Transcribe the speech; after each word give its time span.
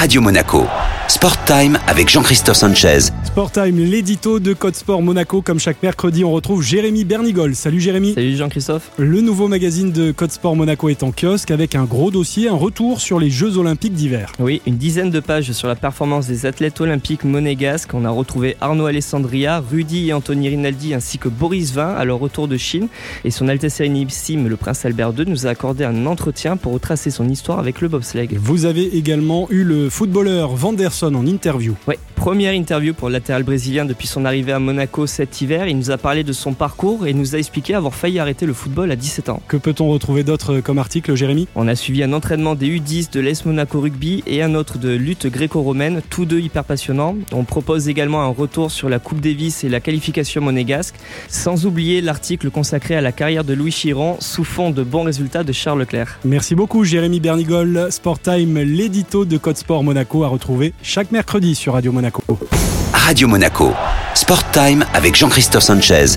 Radio 0.00 0.22
Monaco. 0.22 0.64
Sport 1.08 1.44
Time 1.44 1.76
avec 1.86 2.08
Jean-Christophe 2.08 2.56
Sanchez. 2.56 3.10
Sport 3.24 3.52
Time, 3.52 3.78
l'édito 3.78 4.40
de 4.40 4.54
Code 4.54 4.74
Sport 4.74 5.02
Monaco. 5.02 5.42
Comme 5.42 5.58
chaque 5.58 5.82
mercredi, 5.82 6.24
on 6.24 6.32
retrouve 6.32 6.62
Jérémy 6.62 7.04
Bernigol. 7.04 7.54
Salut 7.54 7.80
Jérémy. 7.80 8.14
Salut 8.14 8.34
Jean-Christophe. 8.34 8.92
Le 8.96 9.20
nouveau 9.20 9.46
magazine 9.46 9.92
de 9.92 10.10
Code 10.10 10.30
Sport 10.30 10.56
Monaco 10.56 10.88
est 10.88 11.02
en 11.02 11.12
kiosque 11.12 11.50
avec 11.50 11.74
un 11.74 11.84
gros 11.84 12.10
dossier, 12.10 12.48
un 12.48 12.54
retour 12.54 13.00
sur 13.00 13.20
les 13.20 13.28
Jeux 13.28 13.58
Olympiques 13.58 13.92
d'hiver. 13.92 14.32
Oui, 14.38 14.62
une 14.66 14.76
dizaine 14.76 15.10
de 15.10 15.20
pages 15.20 15.52
sur 15.52 15.68
la 15.68 15.74
performance 15.74 16.26
des 16.26 16.46
athlètes 16.46 16.80
olympiques 16.80 17.24
monégasques. 17.24 17.92
On 17.92 18.06
a 18.06 18.10
retrouvé 18.10 18.56
Arnaud 18.62 18.86
Alessandria, 18.86 19.60
Rudy 19.60 20.08
et 20.08 20.12
Anthony 20.14 20.48
Rinaldi 20.48 20.94
ainsi 20.94 21.18
que 21.18 21.28
Boris 21.28 21.72
Vin 21.72 21.94
à 21.94 22.06
leur 22.06 22.20
retour 22.20 22.48
de 22.48 22.56
Chine. 22.56 22.88
Et 23.24 23.30
son 23.30 23.48
Altesse 23.48 23.74
Sérénissime, 23.74 24.48
le 24.48 24.56
Prince 24.56 24.86
Albert 24.86 25.12
II, 25.18 25.26
nous 25.26 25.46
a 25.46 25.50
accordé 25.50 25.84
un 25.84 26.06
entretien 26.06 26.56
pour 26.56 26.72
retracer 26.72 27.10
son 27.10 27.28
histoire 27.28 27.58
avec 27.58 27.82
le 27.82 27.88
bobsleigh. 27.88 28.28
Vous 28.40 28.64
avez 28.64 28.96
également 28.96 29.09
eu 29.50 29.64
le 29.64 29.90
footballeur 29.90 30.54
Vanderson 30.54 31.14
en 31.14 31.26
interview. 31.26 31.74
Première 32.20 32.52
interview 32.52 32.92
pour 32.92 33.08
le 33.08 33.14
latéral 33.14 33.44
brésilien 33.44 33.86
depuis 33.86 34.06
son 34.06 34.26
arrivée 34.26 34.52
à 34.52 34.58
Monaco 34.58 35.06
cet 35.06 35.40
hiver. 35.40 35.66
Il 35.68 35.78
nous 35.78 35.90
a 35.90 35.96
parlé 35.96 36.22
de 36.22 36.34
son 36.34 36.52
parcours 36.52 37.06
et 37.06 37.14
nous 37.14 37.34
a 37.34 37.38
expliqué 37.38 37.72
avoir 37.74 37.94
failli 37.94 38.18
arrêter 38.18 38.44
le 38.44 38.52
football 38.52 38.90
à 38.90 38.96
17 38.96 39.30
ans. 39.30 39.40
Que 39.48 39.56
peut-on 39.56 39.88
retrouver 39.88 40.22
d'autre 40.22 40.60
comme 40.60 40.76
article, 40.76 41.14
Jérémy? 41.14 41.48
On 41.54 41.66
a 41.66 41.74
suivi 41.74 42.02
un 42.02 42.12
entraînement 42.12 42.54
des 42.54 42.78
U10 42.78 43.10
de 43.10 43.20
l'Est 43.20 43.46
Monaco 43.46 43.80
Rugby 43.80 44.22
et 44.26 44.42
un 44.42 44.54
autre 44.54 44.76
de 44.76 44.90
lutte 44.90 45.28
gréco-romaine, 45.28 46.02
tous 46.10 46.26
deux 46.26 46.40
hyper 46.40 46.64
passionnants. 46.64 47.16
On 47.32 47.44
propose 47.44 47.88
également 47.88 48.20
un 48.20 48.28
retour 48.28 48.70
sur 48.70 48.90
la 48.90 48.98
Coupe 48.98 49.22
Davis 49.22 49.64
et 49.64 49.70
la 49.70 49.80
qualification 49.80 50.42
monégasque, 50.42 50.96
sans 51.26 51.64
oublier 51.64 52.02
l'article 52.02 52.50
consacré 52.50 52.96
à 52.96 53.00
la 53.00 53.12
carrière 53.12 53.44
de 53.44 53.54
Louis 53.54 53.72
Chiron 53.72 54.18
sous 54.20 54.44
fond 54.44 54.72
de 54.72 54.82
bons 54.82 55.04
résultats 55.04 55.42
de 55.42 55.52
Charles 55.52 55.78
Leclerc. 55.78 56.18
Merci 56.26 56.54
beaucoup, 56.54 56.84
Jérémy 56.84 57.18
Bernigol. 57.18 57.86
Sport 57.90 58.18
Time, 58.18 58.58
l'édito 58.58 59.24
de 59.24 59.38
Code 59.38 59.56
Sport 59.56 59.82
Monaco 59.82 60.22
à 60.22 60.28
retrouver 60.28 60.74
chaque 60.82 61.12
mercredi 61.12 61.54
sur 61.54 61.72
Radio 61.72 61.92
Radio 62.92 63.28
Monaco. 63.28 63.72
Sport 64.14 64.50
Time 64.52 64.84
avec 64.94 65.14
Jean-Christophe 65.14 65.64
Sanchez 65.64 66.16